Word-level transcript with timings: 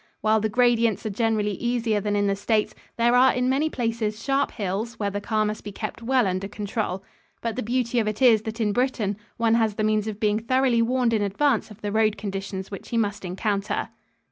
While 0.21 0.39
the 0.39 0.49
gradients 0.49 1.05
are 1.05 1.11
generally 1.11 1.51
easier 1.51 2.01
than 2.01 2.15
in 2.15 2.25
the 2.25 2.35
States, 2.35 2.73
there 2.97 3.15
are 3.15 3.31
in 3.31 3.47
many 3.47 3.69
places 3.69 4.19
sharp 4.23 4.49
hills 4.49 4.95
where 4.95 5.11
the 5.11 5.21
car 5.21 5.45
must 5.45 5.63
be 5.63 5.71
kept 5.71 6.01
well 6.01 6.25
under 6.25 6.47
control. 6.47 7.03
But 7.39 7.55
the 7.55 7.61
beauty 7.61 7.99
of 7.99 8.07
it 8.07 8.19
is 8.19 8.41
that 8.41 8.59
in 8.59 8.73
Britain 8.73 9.15
one 9.37 9.53
has 9.53 9.75
the 9.75 9.83
means 9.83 10.07
of 10.07 10.19
being 10.19 10.39
thoroughly 10.39 10.81
warned 10.81 11.13
in 11.13 11.21
advance 11.21 11.69
of 11.69 11.81
the 11.81 11.91
road 11.91 12.17
conditions 12.17 12.71
which 12.71 12.89
he 12.89 12.97
must 12.97 13.23
encounter. 13.23 13.89